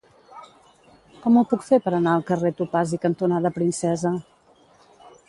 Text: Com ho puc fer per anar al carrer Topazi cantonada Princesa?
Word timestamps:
Com 1.25 1.35
ho 1.35 1.43
puc 1.51 1.65
fer 1.67 1.79
per 1.87 1.93
anar 1.97 2.15
al 2.19 2.25
carrer 2.31 2.53
Topazi 2.63 3.01
cantonada 3.05 3.53
Princesa? 3.59 4.15